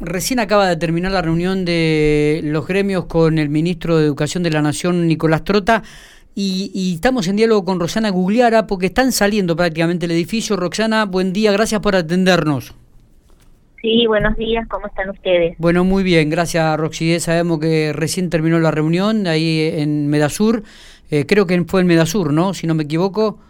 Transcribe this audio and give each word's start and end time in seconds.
Recién 0.00 0.38
acaba 0.38 0.68
de 0.68 0.76
terminar 0.76 1.10
la 1.10 1.22
reunión 1.22 1.64
de 1.64 2.40
los 2.44 2.66
gremios 2.68 3.06
con 3.06 3.38
el 3.38 3.48
ministro 3.48 3.96
de 3.96 4.06
Educación 4.06 4.44
de 4.44 4.50
la 4.50 4.62
Nación, 4.62 5.08
Nicolás 5.08 5.42
Trota, 5.42 5.82
y, 6.40 6.92
estamos 6.94 7.26
en 7.26 7.34
diálogo 7.34 7.64
con 7.64 7.80
Roxana 7.80 8.10
Gugliara 8.10 8.68
porque 8.68 8.86
están 8.86 9.10
saliendo 9.10 9.56
prácticamente 9.56 10.06
el 10.06 10.12
edificio. 10.12 10.54
Roxana, 10.54 11.04
buen 11.04 11.32
día, 11.32 11.50
gracias 11.50 11.80
por 11.80 11.96
atendernos. 11.96 12.76
Sí, 13.82 14.06
buenos 14.06 14.36
días, 14.36 14.68
¿cómo 14.68 14.86
están 14.86 15.10
ustedes? 15.10 15.56
Bueno, 15.58 15.82
muy 15.82 16.04
bien, 16.04 16.30
gracias 16.30 16.78
Roxy. 16.78 17.18
Sabemos 17.18 17.58
que 17.58 17.92
recién 17.92 18.30
terminó 18.30 18.60
la 18.60 18.70
reunión 18.70 19.26
ahí 19.26 19.68
en 19.74 20.06
Medasur, 20.06 20.62
eh, 21.10 21.26
creo 21.26 21.46
que 21.46 21.60
fue 21.64 21.80
en 21.80 21.88
Medasur, 21.88 22.32
¿no? 22.32 22.54
Si 22.54 22.68
no 22.68 22.74
me 22.76 22.84
equivoco. 22.84 23.40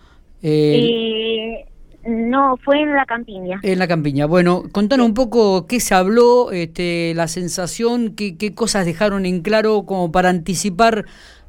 Eh, 0.42 1.66
no, 2.08 2.56
fue 2.56 2.80
en 2.80 2.94
la 2.94 3.04
campiña. 3.04 3.60
En 3.62 3.78
la 3.78 3.86
campiña. 3.86 4.26
Bueno, 4.26 4.62
contanos 4.72 5.06
un 5.06 5.14
poco 5.14 5.66
qué 5.66 5.78
se 5.78 5.94
habló, 5.94 6.50
este, 6.50 7.12
la 7.14 7.28
sensación, 7.28 8.14
qué, 8.14 8.36
qué 8.36 8.54
cosas 8.54 8.86
dejaron 8.86 9.26
en 9.26 9.42
claro 9.42 9.84
como 9.84 10.10
para 10.10 10.30
anticipar 10.30 11.04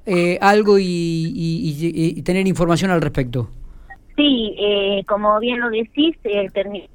eh, 0.05 0.37
algo 0.41 0.77
y, 0.79 2.21
tener 2.25 2.47
información 2.47 2.91
al 2.91 3.01
respecto. 3.01 3.49
Sí, 4.15 4.55
eh, 4.59 5.03
como 5.07 5.39
bien 5.39 5.59
lo 5.59 5.69
decís, 5.69 6.17
eh, 6.23 6.49
terminó 6.53 6.85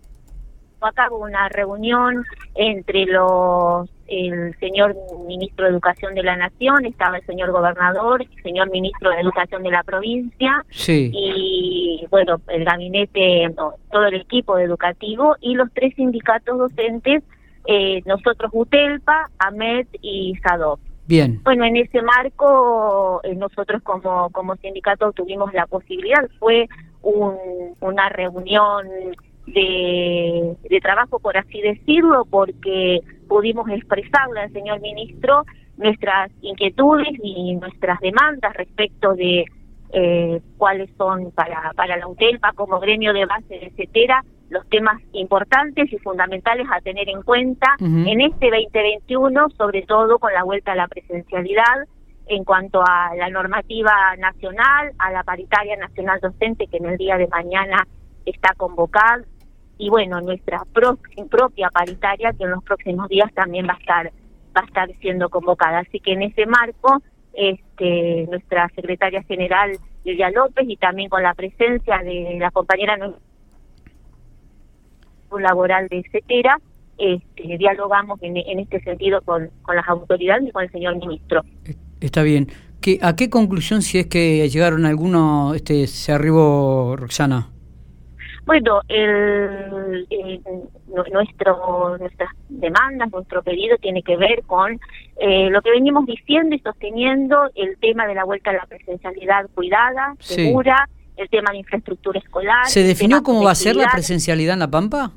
a 0.86 0.92
cabo 0.92 1.18
una 1.18 1.48
reunión 1.48 2.24
entre 2.54 3.06
los 3.06 3.88
el 4.06 4.54
señor 4.58 4.94
ministro 5.26 5.64
de 5.64 5.72
Educación 5.72 6.14
de 6.14 6.22
la 6.22 6.36
Nación, 6.36 6.84
estaba 6.84 7.16
el 7.18 7.26
señor 7.26 7.50
gobernador, 7.52 8.22
el 8.22 8.42
señor 8.42 8.70
ministro 8.70 9.10
de 9.10 9.20
Educación 9.20 9.62
de 9.62 9.70
la 9.70 9.82
provincia 9.82 10.64
y 10.86 12.06
bueno, 12.10 12.40
el 12.48 12.64
gabinete, 12.64 13.48
todo 13.56 14.06
el 14.06 14.14
equipo 14.14 14.58
educativo 14.58 15.36
y 15.40 15.54
los 15.54 15.72
tres 15.72 15.94
sindicatos 15.94 16.58
docentes, 16.58 17.22
eh, 17.66 18.02
nosotros 18.04 18.50
UTELPA, 18.52 19.30
AMED 19.38 19.86
y 20.02 20.34
SADOP. 20.42 20.80
Bien. 21.06 21.40
Bueno, 21.44 21.64
en 21.64 21.76
ese 21.76 22.00
marco 22.02 23.20
eh, 23.24 23.34
nosotros 23.34 23.82
como, 23.82 24.30
como 24.30 24.56
sindicato 24.56 25.12
tuvimos 25.12 25.52
la 25.52 25.66
posibilidad, 25.66 26.28
fue 26.38 26.68
un, 27.02 27.36
una 27.80 28.08
reunión 28.08 28.86
de, 29.46 30.56
de 30.68 30.80
trabajo, 30.80 31.18
por 31.18 31.36
así 31.36 31.60
decirlo, 31.60 32.24
porque 32.30 33.00
pudimos 33.28 33.68
expresarle 33.68 34.40
al 34.40 34.52
señor 34.52 34.80
ministro 34.80 35.44
nuestras 35.76 36.30
inquietudes 36.40 37.18
y 37.22 37.54
nuestras 37.56 38.00
demandas 38.00 38.54
respecto 38.54 39.14
de 39.14 39.44
eh, 39.92 40.40
cuáles 40.56 40.90
son 40.96 41.30
para, 41.32 41.72
para 41.76 41.96
la 41.96 42.08
UTELPA 42.08 42.52
como 42.52 42.80
gremio 42.80 43.12
de 43.12 43.26
base, 43.26 43.66
etcétera, 43.66 44.24
los 44.50 44.68
temas 44.68 45.00
importantes 45.12 45.92
y 45.92 45.98
fundamentales 45.98 46.66
a 46.70 46.80
tener 46.80 47.08
en 47.08 47.22
cuenta 47.22 47.76
en 47.80 48.20
este 48.20 48.50
2021, 48.50 49.50
sobre 49.50 49.82
todo 49.82 50.18
con 50.18 50.32
la 50.32 50.44
vuelta 50.44 50.72
a 50.72 50.76
la 50.76 50.88
presencialidad, 50.88 51.86
en 52.26 52.44
cuanto 52.44 52.82
a 52.82 53.14
la 53.16 53.28
normativa 53.30 54.16
nacional, 54.18 54.92
a 54.98 55.10
la 55.10 55.22
paritaria 55.24 55.76
nacional 55.76 56.20
docente 56.20 56.66
que 56.66 56.78
en 56.78 56.86
el 56.86 56.96
día 56.98 57.16
de 57.16 57.26
mañana 57.28 57.86
está 58.24 58.54
convocada, 58.56 59.22
y 59.78 59.90
bueno, 59.90 60.20
nuestra 60.20 60.62
propia 60.72 61.70
paritaria 61.70 62.32
que 62.32 62.44
en 62.44 62.50
los 62.50 62.62
próximos 62.64 63.08
días 63.08 63.32
también 63.34 63.66
va 63.66 63.74
a 63.74 63.78
estar 63.78 64.12
va 64.56 64.60
a 64.60 64.64
estar 64.66 64.88
siendo 65.00 65.28
convocada. 65.28 65.80
Así 65.80 66.00
que 66.00 66.12
en 66.12 66.22
ese 66.22 66.46
marco, 66.46 67.02
este, 67.32 68.26
nuestra 68.30 68.70
secretaria 68.74 69.22
general 69.24 69.72
Lilia 70.04 70.30
López 70.30 70.64
y 70.68 70.76
también 70.76 71.08
con 71.08 71.22
la 71.22 71.34
presencia 71.34 71.98
de 71.98 72.36
la 72.38 72.50
compañera 72.50 72.96
laboral 75.36 75.88
de 75.88 76.04
CETERA, 76.12 76.60
este, 76.96 77.58
dialogamos 77.58 78.22
en, 78.22 78.36
en 78.36 78.60
este 78.60 78.80
sentido 78.82 79.20
con, 79.22 79.50
con 79.62 79.74
las 79.74 79.88
autoridades 79.88 80.48
y 80.48 80.52
con 80.52 80.62
el 80.62 80.70
señor 80.70 80.96
ministro. 80.96 81.42
Está 82.00 82.22
bien. 82.22 82.48
¿Qué, 82.80 83.00
¿A 83.02 83.16
qué 83.16 83.30
conclusión, 83.30 83.82
si 83.82 83.98
es 83.98 84.06
que 84.06 84.48
llegaron 84.48 84.86
algunos, 84.86 85.56
este, 85.56 85.88
se 85.88 86.12
arribó 86.12 86.94
Roxana? 86.96 87.48
Bueno, 88.46 88.82
el, 88.88 90.06
nuestro, 91.12 91.96
nuestras 91.98 92.30
demandas, 92.48 93.10
nuestro 93.10 93.42
pedido 93.42 93.78
tiene 93.78 94.02
que 94.02 94.16
ver 94.16 94.42
con 94.46 94.78
eh, 95.16 95.48
lo 95.50 95.62
que 95.62 95.70
venimos 95.70 96.04
diciendo 96.04 96.54
y 96.54 96.58
sosteniendo, 96.58 97.50
el 97.54 97.78
tema 97.78 98.06
de 98.06 98.14
la 98.14 98.24
vuelta 98.24 98.50
a 98.50 98.54
la 98.54 98.66
presencialidad 98.66 99.48
cuidada, 99.54 100.14
segura, 100.18 100.88
el 101.16 101.28
tema 101.30 101.52
de 101.52 101.58
infraestructura 101.58 102.18
escolar. 102.18 102.66
¿Se 102.66 102.82
definió 102.82 103.22
cómo 103.22 103.44
va 103.44 103.52
a 103.52 103.54
ser 103.54 103.76
la 103.76 103.88
presencialidad 103.90 104.54
en 104.54 104.60
La 104.60 104.70
Pampa? 104.70 105.12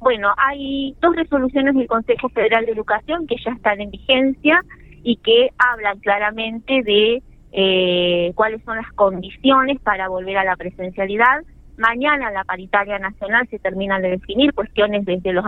Bueno, 0.00 0.32
hay 0.36 0.94
dos 1.00 1.14
resoluciones 1.16 1.74
del 1.74 1.86
Consejo 1.86 2.28
Federal 2.28 2.64
de 2.64 2.72
Educación 2.72 3.26
que 3.26 3.36
ya 3.44 3.50
están 3.52 3.80
en 3.80 3.90
vigencia 3.90 4.64
y 5.02 5.16
que 5.16 5.50
hablan 5.58 5.98
claramente 5.98 6.82
de 6.82 7.22
eh, 7.52 8.32
cuáles 8.34 8.62
son 8.64 8.76
las 8.76 8.90
condiciones 8.92 9.80
para 9.80 10.08
volver 10.08 10.38
a 10.38 10.44
la 10.44 10.56
presencialidad 10.56 11.42
Mañana 11.80 12.30
la 12.30 12.44
paritaria 12.44 12.98
nacional 12.98 13.48
se 13.48 13.58
termina 13.58 13.98
de 13.98 14.10
definir 14.10 14.52
cuestiones 14.54 15.04
desde 15.04 15.32
los 15.32 15.44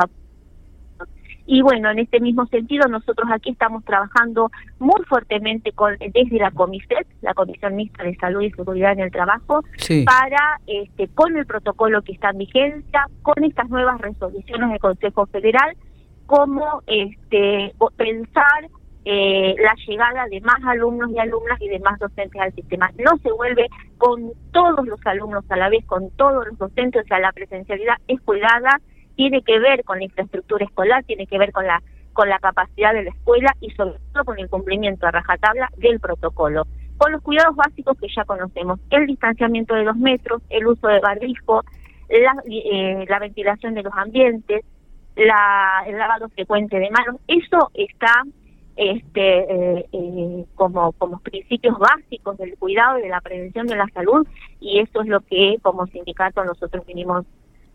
y 1.47 1.61
bueno, 1.61 1.91
en 1.91 1.99
este 1.99 2.21
mismo 2.21 2.47
sentido, 2.47 2.87
nosotros 2.89 3.29
aquí 3.33 3.51
estamos 3.51 3.85
trabajando 3.85 4.51
muy 4.79 5.05
fuertemente 5.09 5.73
con 5.73 5.97
desde 5.99 6.39
la 6.39 6.51
COMISET, 6.53 7.07
la 7.21 7.35
Comisión 7.35 7.75
Mixta 7.75 8.05
de 8.05 8.15
Salud 8.17 8.43
y 8.43 8.51
Seguridad 8.53 8.93
en 8.93 9.01
el 9.01 9.11
Trabajo, 9.11 9.63
para, 10.07 10.61
este, 10.67 11.09
con 11.09 11.37
el 11.37 11.45
protocolo 11.45 12.03
que 12.03 12.13
está 12.13 12.31
en 12.31 12.39
vigencia, 12.39 13.07
con 13.23 13.43
estas 13.43 13.69
nuevas 13.71 14.01
resoluciones 14.01 14.71
del 14.71 14.79
Consejo 14.79 15.27
Federal, 15.27 15.77
cómo 16.27 16.83
este, 16.87 17.75
pensar 17.97 18.69
eh, 19.05 19.55
la 19.59 19.75
llegada 19.87 20.27
de 20.29 20.41
más 20.43 20.63
alumnos 20.65 21.11
y 21.11 21.19
alumnas 21.19 21.61
y 21.61 21.69
de 21.69 21.81
más 21.81 21.99
docentes 21.99 22.41
al 22.41 22.55
sistema. 22.55 22.91
No 22.99 23.17
se 23.19 23.33
vuelve 23.33 23.69
con 23.99 24.33
todos 24.53 24.87
los 24.87 25.05
alumnos 25.07 25.45
a 25.51 25.57
la 25.57 25.69
vez, 25.69 25.85
con 25.87 26.11
todos 26.11 26.47
los 26.47 26.59
docentes, 26.59 27.05
o 27.05 27.09
sea, 27.09 27.19
la 27.19 27.33
presencialidad 27.33 27.97
es 28.07 28.21
cuidada, 28.21 28.81
tiene 29.17 29.43
que 29.43 29.59
ver 29.59 29.85
con 29.85 29.99
la 29.99 30.05
infraestructura 30.05 30.65
escolar, 30.65 31.05
tiene 31.05 31.27
que 31.27 31.39
ver 31.39 31.53
con 31.53 31.67
la 31.67 31.83
con 32.13 32.29
la 32.29 32.39
capacidad 32.39 32.93
de 32.93 33.05
la 33.05 33.11
escuela 33.11 33.55
y 33.61 33.71
sobre 33.71 33.99
todo 34.13 34.25
con 34.25 34.39
el 34.39 34.51
cumplimiento 34.51 35.07
a 35.07 35.11
rajatabla 35.11 35.71
del 35.79 35.99
protocolo. 35.99 36.67
Con 36.99 37.11
los 37.11 37.23
cuidados 37.23 37.57
básicos 37.57 37.99
que 37.99 38.07
ya 38.15 38.25
conocemos, 38.25 38.79
el 38.91 39.07
distanciamiento 39.07 39.75
de 39.75 39.85
dos 39.85 39.97
metros, 39.97 40.43
el 40.51 40.67
uso 40.67 40.89
de 40.89 41.01
barbijo, 41.01 41.63
la, 42.09 42.35
eh, 42.51 43.07
la 43.09 43.19
ventilación 43.19 43.75
de 43.75 43.83
los 43.83 43.95
ambientes, 43.97 44.63
la, 45.17 45.85
el 45.87 45.99
lavado 45.99 46.29
frecuente 46.29 46.79
de 46.79 46.91
manos, 46.91 47.17
eso 47.27 47.71
está 47.75 48.25
este 48.77 49.79
eh, 49.79 49.87
eh, 49.93 50.45
como 50.55 50.93
como 50.93 51.19
principios 51.21 51.79
básicos 51.79 52.39
del 52.39 52.57
cuidado 52.57 52.99
y 52.99 53.03
de 53.03 53.09
la 53.09 53.21
prevención 53.21 53.67
de 53.67 53.77
la 53.77 53.87
salud 53.93 54.27
y 54.61 54.81
eso 54.81 55.03
es 55.03 55.09
lo 55.09 55.21
que 55.21 55.57
como 55.63 55.87
sindicato 55.87 56.45
nosotros 56.45 56.85
vinimos 56.87 57.27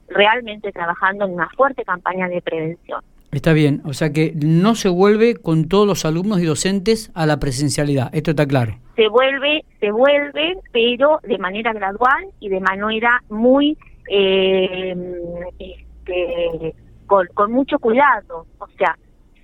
realmente 0.07 0.71
trabajando 0.71 1.25
en 1.25 1.33
una 1.33 1.49
fuerte 1.49 1.83
campaña 1.83 2.27
de 2.29 2.41
prevención. 2.41 3.01
Está 3.31 3.53
bien, 3.53 3.81
o 3.85 3.93
sea 3.93 4.13
que 4.13 4.33
no 4.35 4.73
se 4.75 4.89
vuelve 4.89 5.35
con 5.35 5.67
todos 5.67 5.85
los 5.85 6.05
alumnos 6.05 6.39
y 6.39 6.45
docentes 6.45 7.11
a 7.13 7.25
la 7.25 7.39
presencialidad, 7.39 8.09
esto 8.13 8.31
está 8.31 8.47
claro. 8.47 8.79
Se 8.95 9.09
vuelve, 9.09 9.65
se 9.79 9.91
vuelve, 9.91 10.57
pero 10.71 11.19
de 11.23 11.37
manera 11.37 11.73
gradual 11.73 12.25
y 12.39 12.49
de 12.49 12.61
manera 12.61 13.21
muy 13.29 13.77
eh, 14.09 14.95
este, 15.59 16.73
con, 17.05 17.27
con 17.33 17.51
mucho 17.51 17.79
cuidado, 17.79 18.45
o 18.59 18.67
sea, 18.77 18.97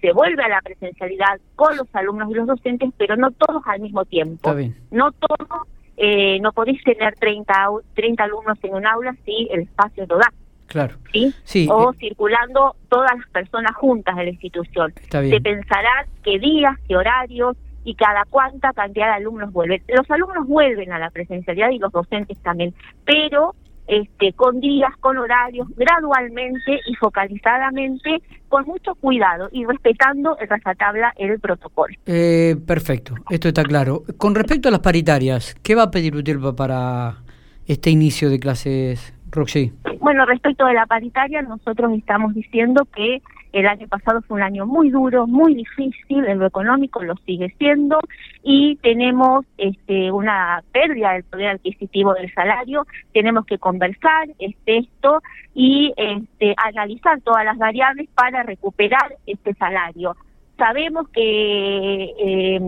se 0.03 0.11
vuelve 0.11 0.43
a 0.43 0.49
la 0.49 0.61
presencialidad 0.61 1.39
con 1.55 1.77
los 1.77 1.87
alumnos 1.95 2.29
y 2.29 2.33
los 2.33 2.45
docentes, 2.45 2.89
pero 2.97 3.15
no 3.15 3.31
todos 3.31 3.63
al 3.65 3.79
mismo 3.79 4.03
tiempo. 4.03 4.53
No 4.91 5.13
todos, 5.13 5.61
eh, 5.95 6.41
no 6.41 6.51
podéis 6.51 6.83
tener 6.83 7.15
30, 7.15 7.53
30 7.93 8.23
alumnos 8.25 8.57
en 8.63 8.75
un 8.75 8.85
aula 8.85 9.15
si 9.23 9.47
el 9.49 9.61
espacio 9.61 10.05
lo 10.09 10.17
da. 10.17 10.33
Claro. 10.67 10.95
¿sí? 11.13 11.33
sí 11.45 11.67
o 11.71 11.93
eh. 11.93 11.97
circulando 11.99 12.75
todas 12.89 13.11
las 13.17 13.29
personas 13.29 13.73
juntas 13.77 14.17
de 14.17 14.25
la 14.25 14.29
institución. 14.31 14.93
Se 15.09 15.39
pensará 15.39 16.05
qué 16.21 16.37
días, 16.37 16.77
qué 16.85 16.97
horarios 16.97 17.55
y 17.85 17.95
cada 17.95 18.25
cuánta 18.29 18.73
cantidad 18.73 19.05
de 19.05 19.13
alumnos 19.13 19.53
vuelven. 19.53 19.83
Los 19.87 20.11
alumnos 20.11 20.45
vuelven 20.45 20.91
a 20.91 20.99
la 20.99 21.11
presencialidad 21.11 21.69
y 21.69 21.79
los 21.79 21.93
docentes 21.93 22.37
también, 22.39 22.73
pero 23.05 23.55
este, 23.87 24.33
con 24.33 24.59
días, 24.59 24.91
con 24.99 25.17
horarios, 25.17 25.67
gradualmente 25.75 26.79
y 26.87 26.95
focalizadamente, 26.95 28.21
con 28.49 28.65
mucho 28.65 28.95
cuidado 28.95 29.49
y 29.51 29.65
respetando 29.65 30.37
el 30.37 30.47
rajatabla 30.47 31.13
el 31.17 31.39
protocolo. 31.39 31.93
Eh, 32.05 32.55
perfecto, 32.65 33.15
esto 33.29 33.47
está 33.47 33.63
claro. 33.63 34.03
Con 34.17 34.35
respecto 34.35 34.69
a 34.69 34.71
las 34.71 34.79
paritarias, 34.79 35.55
¿qué 35.63 35.75
va 35.75 35.83
a 35.83 35.91
pedir 35.91 36.15
UTELPA 36.15 36.55
para 36.55 37.17
este 37.65 37.89
inicio 37.89 38.29
de 38.29 38.39
clases, 38.39 39.13
Roxy? 39.31 39.73
Bueno, 39.99 40.25
respecto 40.25 40.65
de 40.65 40.73
la 40.73 40.85
paritaria, 40.85 41.41
nosotros 41.41 41.91
estamos 41.97 42.33
diciendo 42.33 42.87
que 42.93 43.21
El 43.53 43.67
año 43.67 43.87
pasado 43.87 44.21
fue 44.23 44.37
un 44.37 44.43
año 44.43 44.65
muy 44.65 44.89
duro, 44.89 45.27
muy 45.27 45.53
difícil, 45.53 46.25
en 46.25 46.39
lo 46.39 46.47
económico 46.47 47.03
lo 47.03 47.15
sigue 47.17 47.53
siendo 47.59 47.99
y 48.41 48.77
tenemos 48.77 49.45
este, 49.59 50.11
una 50.11 50.63
pérdida 50.71 51.13
del 51.13 51.23
poder 51.23 51.49
adquisitivo 51.49 52.15
del 52.15 52.33
salario. 52.33 52.87
Tenemos 53.13 53.45
que 53.45 53.59
conversar 53.59 54.29
este, 54.39 54.79
esto 54.79 55.21
y 55.53 55.93
este, 55.95 56.55
analizar 56.57 57.21
todas 57.21 57.45
las 57.45 57.59
variables 57.59 58.09
para 58.15 58.41
recuperar 58.41 59.17
este 59.27 59.53
salario. 59.53 60.17
Sabemos 60.57 61.07
que 61.09 62.05
eh, 62.19 62.59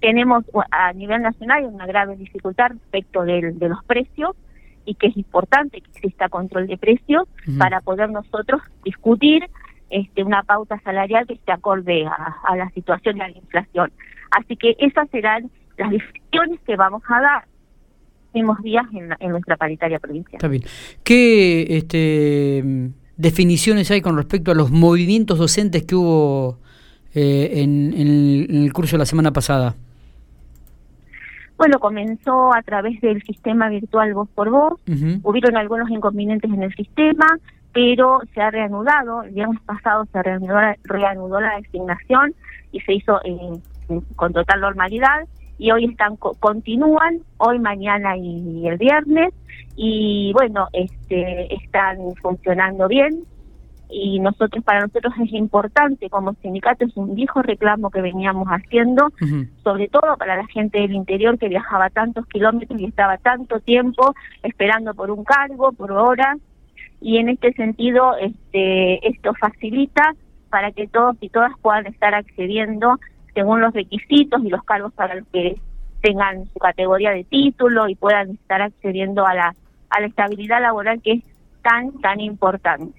tenemos 0.00 0.44
a 0.70 0.92
nivel 0.92 1.22
nacional 1.22 1.64
una 1.64 1.86
grave 1.86 2.16
dificultad 2.16 2.72
respecto 2.72 3.24
de 3.24 3.68
los 3.68 3.82
precios 3.84 4.36
y 4.84 4.94
que 4.94 5.08
es 5.08 5.16
importante 5.16 5.80
que 5.80 5.90
exista 5.90 6.28
control 6.28 6.66
de 6.66 6.76
precios 6.76 7.28
para 7.58 7.80
poder 7.80 8.10
nosotros 8.10 8.60
discutir 8.84 9.48
este, 9.92 10.24
una 10.24 10.42
pauta 10.42 10.80
salarial 10.80 11.26
que 11.26 11.34
esté 11.34 11.52
acorde 11.52 12.06
a, 12.06 12.56
la 12.56 12.70
situación 12.70 13.18
de 13.18 13.28
la 13.28 13.30
inflación. 13.30 13.92
Así 14.30 14.56
que 14.56 14.74
esas 14.78 15.08
serán 15.10 15.50
las 15.76 15.90
decisiones 15.90 16.60
que 16.66 16.76
vamos 16.76 17.02
a 17.08 17.20
dar 17.20 17.44
próximos 18.32 18.62
días 18.62 18.86
en, 19.20 19.30
nuestra 19.30 19.56
paritaria 19.58 19.98
provincial. 19.98 20.36
Está 20.36 20.48
bien. 20.48 20.62
¿Qué 21.04 21.76
este, 21.76 22.90
definiciones 23.18 23.90
hay 23.90 24.00
con 24.00 24.16
respecto 24.16 24.50
a 24.50 24.54
los 24.54 24.70
movimientos 24.70 25.38
docentes 25.38 25.84
que 25.84 25.94
hubo 25.94 26.58
eh, 27.14 27.62
en, 27.62 27.92
el, 27.92 28.72
curso 28.72 28.96
de 28.96 29.00
la 29.00 29.06
semana 29.06 29.30
pasada? 29.30 29.74
Bueno, 31.58 31.78
comenzó 31.78 32.54
a 32.54 32.62
través 32.62 32.98
del 33.02 33.22
sistema 33.22 33.68
virtual 33.68 34.14
voz 34.14 34.28
por 34.30 34.48
voz. 34.50 34.80
Hubieron 35.22 35.56
algunos 35.58 35.90
inconvenientes 35.90 36.50
en 36.50 36.62
el 36.62 36.74
sistema, 36.74 37.26
pero 37.72 38.20
se 38.34 38.40
ha 38.40 38.50
reanudado. 38.50 39.22
El 39.22 39.30
viernes 39.30 39.60
pasado 39.62 40.06
se 40.12 40.22
reanudó, 40.22 40.58
reanudó 40.84 41.40
la 41.40 41.56
designación 41.56 42.34
y 42.70 42.80
se 42.80 42.94
hizo 42.94 43.20
con 44.16 44.32
total 44.32 44.60
normalidad. 44.60 45.26
Y 45.58 45.70
hoy 45.70 45.84
están 45.84 46.16
continúan, 46.16 47.20
hoy, 47.38 47.58
mañana 47.58 48.16
y 48.16 48.66
el 48.66 48.78
viernes. 48.78 49.32
Y 49.76 50.32
bueno, 50.34 50.68
este, 50.72 51.54
están 51.54 51.98
funcionando 52.20 52.88
bien 52.88 53.24
y 53.92 54.18
nosotros 54.20 54.64
para 54.64 54.80
nosotros 54.80 55.12
es 55.22 55.32
importante 55.32 56.08
como 56.08 56.32
sindicato 56.34 56.86
es 56.86 56.96
un 56.96 57.14
viejo 57.14 57.42
reclamo 57.42 57.90
que 57.90 58.00
veníamos 58.00 58.48
haciendo 58.48 59.12
sobre 59.62 59.88
todo 59.88 60.16
para 60.16 60.36
la 60.36 60.46
gente 60.46 60.80
del 60.80 60.94
interior 60.94 61.38
que 61.38 61.48
viajaba 61.48 61.90
tantos 61.90 62.26
kilómetros 62.26 62.80
y 62.80 62.86
estaba 62.86 63.18
tanto 63.18 63.60
tiempo 63.60 64.14
esperando 64.42 64.94
por 64.94 65.10
un 65.10 65.24
cargo 65.24 65.72
por 65.72 65.92
hora 65.92 66.36
y 67.02 67.18
en 67.18 67.28
este 67.28 67.52
sentido 67.54 68.16
este 68.16 69.06
esto 69.06 69.34
facilita 69.34 70.14
para 70.50 70.70
que 70.70 70.86
todos 70.86 71.16
y 71.20 71.28
todas 71.28 71.52
puedan 71.60 71.86
estar 71.86 72.14
accediendo 72.14 72.98
según 73.34 73.60
los 73.60 73.74
requisitos 73.74 74.42
y 74.44 74.48
los 74.48 74.62
cargos 74.64 74.92
para 74.92 75.16
los 75.16 75.26
que 75.32 75.56
tengan 76.00 76.46
su 76.52 76.58
categoría 76.58 77.10
de 77.10 77.24
título 77.24 77.88
y 77.88 77.94
puedan 77.94 78.30
estar 78.30 78.62
accediendo 78.62 79.26
a 79.26 79.34
la 79.34 79.54
a 79.90 80.00
la 80.00 80.06
estabilidad 80.06 80.62
laboral 80.62 81.02
que 81.02 81.12
es 81.12 81.24
tan, 81.62 81.92
tan 82.00 82.20
importante. 82.20 82.92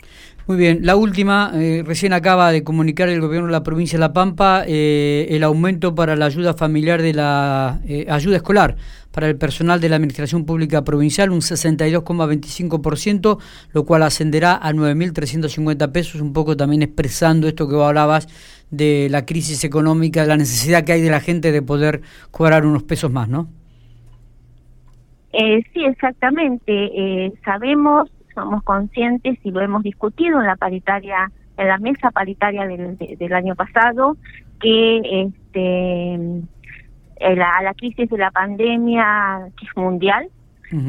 Muy 0.45 0.57
bien, 0.57 0.80
la 0.81 0.98
última, 0.98 1.54
eh, 1.56 1.83
recién 1.86 2.12
acaba 2.12 2.51
de 2.51 2.65
comunicar 2.65 3.07
el 3.07 3.21
gobierno 3.21 3.48
de 3.48 3.54
la 3.54 3.63
provincia 3.63 3.98
de 3.98 4.01
La 4.01 4.12
Pampa 4.12 4.65
eh, 4.68 5.25
el 5.30 5.42
aumento 5.42 5.95
para 5.95 6.18
la 6.18 6.25
ayuda 6.25 6.54
familiar 6.54 7.01
de 7.01 7.13
la 7.13 7.80
eh, 7.88 8.07
ayuda 8.10 8.36
escolar 8.36 8.75
para 9.12 9.30
el 9.30 9.38
personal 9.38 9.80
de 9.80 9.88
la 9.88 9.95
Administración 9.95 10.44
Pública 10.44 10.83
Provincial, 10.83 11.31
un 11.31 11.39
62,25%, 11.39 13.39
lo 13.71 13.86
cual 13.86 14.04
ascenderá 14.04 14.56
a 14.56 14.74
9.350 14.74 15.94
pesos, 15.94 16.19
un 16.19 16.33
poco 16.33 16.57
también 16.57 16.81
expresando 16.81 17.48
esto 17.48 17.69
que 17.69 17.75
vos 17.75 17.88
hablabas 17.88 18.27
de 18.69 19.07
la 19.09 19.25
crisis 19.25 19.63
económica, 19.63 20.25
la 20.25 20.36
necesidad 20.36 20.83
que 20.83 20.92
hay 20.92 21.01
de 21.01 21.12
la 21.12 21.21
gente 21.21 21.54
de 21.54 21.62
poder 21.62 22.01
cobrar 22.31 22.66
unos 22.66 22.83
pesos 22.83 23.09
más, 23.09 23.30
¿no? 23.30 23.48
sí, 25.31 25.86
exactamente. 25.86 27.31
sabemos 27.45 28.09
somos 28.33 28.63
conscientes 28.63 29.38
y 29.44 29.51
lo 29.51 29.62
hemos 29.62 29.83
discutido 29.83 30.39
en 30.39 30.47
la 30.47 30.56
paritaria, 30.56 31.31
en 31.57 31.68
la 31.68 31.77
mesa 31.77 32.12
paritaria 32.12 32.65
del, 32.65 32.97
del 32.97 33.33
año 33.33 33.56
pasado, 33.56 34.18
que 34.59 35.24
este 35.25 36.15
eh, 37.24 37.41
a 37.41 37.63
la 37.63 37.74
crisis 37.74 38.09
de 38.09 38.18
la 38.18 38.31
pandemia 38.31 39.47
que 39.57 39.65
es 39.65 39.77
mundial, 39.77 40.30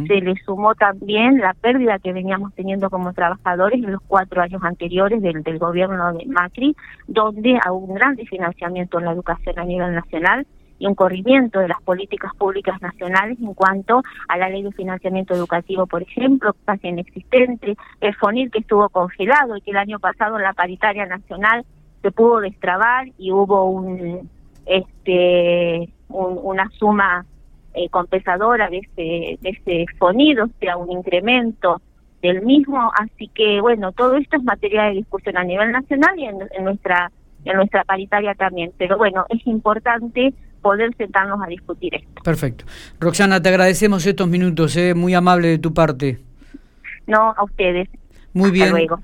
se 0.07 0.15
le 0.23 0.35
sumó 0.47 0.75
también 0.75 1.41
la 1.41 1.53
pérdida 1.53 1.99
que 1.99 2.15
veníamos 2.15 2.55
teniendo 2.55 2.89
como 2.89 3.13
trabajadores 3.13 3.85
en 3.85 3.93
los 3.93 4.01
cuatro 4.09 4.41
años 4.41 4.63
anteriores 4.65 5.21
del, 5.21 5.43
del 5.43 5.59
gobierno 5.59 6.15
de 6.15 6.25
Macri, 6.25 6.75
donde 7.07 7.61
hubo 7.69 7.79
un 7.81 7.95
gran 7.95 8.17
desfinanciamiento 8.17 8.99
en 8.99 9.05
la 9.05 9.13
educación 9.13 9.59
a 9.59 9.65
nivel 9.65 9.95
nacional 9.95 10.47
un 10.89 10.95
corrimiento 10.95 11.61
de 11.61 11.69
las 11.69 11.83
políticas 11.83 12.33
públicas 12.37 12.81
nacionales 12.81 13.39
en 13.41 13.55
cuanto 13.55 14.03
a 14.29 14.37
la 14.37 14.49
ley 14.49 14.63
de 14.63 14.73
financiamiento 14.73 15.35
educativo, 15.35 15.87
por 15.87 16.03
ejemplo, 16.03 16.55
casi 16.65 16.89
inexistente, 16.89 17.77
el 18.01 18.15
FONIR 18.17 18.51
que 18.51 18.61
estuvo 18.61 18.89
congelado 18.89 19.57
y 19.57 19.61
que 19.61 19.71
el 19.71 19.79
año 19.79 19.99
pasado 19.99 20.37
en 20.37 20.43
la 20.43 20.53
paritaria 20.53 21.07
nacional 21.07 21.65
se 22.03 22.11
pudo 22.11 22.41
destrabar 22.41 23.09
y 23.19 23.33
hubo 23.33 23.71
un 23.71 24.29
este 24.67 25.89
una 26.09 26.69
suma 26.79 27.27
eh, 27.75 27.89
compensadora 27.89 28.69
de 28.69 28.79
ese, 28.79 29.39
de 29.41 29.51
ese 29.51 29.87
o 30.01 30.49
sea, 30.61 30.77
un 30.77 30.93
incremento 30.93 31.81
del 32.23 32.43
mismo, 32.43 32.91
así 32.97 33.29
que 33.29 33.61
bueno, 33.61 33.93
todo 33.93 34.17
esto 34.17 34.37
es 34.37 34.45
materia 34.45 34.85
de 34.85 34.93
discusión 34.93 35.37
a 35.37 35.45
nivel 35.45 35.73
nacional 35.73 36.19
y 36.19 36.27
en 36.27 36.65
nuestra 36.65 37.11
en 37.45 37.57
nuestra 37.57 37.85
paritaria 37.85 38.35
también, 38.35 38.73
pero 38.79 38.97
bueno, 38.97 39.27
es 39.29 39.47
importante 39.47 40.33
poder 40.65 40.97
sentarnos 40.97 41.39
a 41.45 41.47
discutir 41.47 41.95
esto. 41.95 42.23
Perfecto. 42.23 42.65
Roxana, 42.99 43.41
te 43.41 43.51
agradecemos 43.51 44.07
estos 44.07 44.27
minutos, 44.27 44.75
¿eh? 44.77 44.95
muy 44.95 45.13
amable 45.13 45.49
de 45.49 45.59
tu 45.59 45.75
parte. 45.75 46.19
No, 47.07 47.35
a 47.37 47.45
ustedes. 47.45 47.87
Muy 48.33 48.51
bien. 48.51 48.71
Luego. 48.71 48.99